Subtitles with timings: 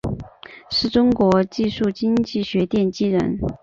[0.71, 3.37] 是中国技术经济学奠基人。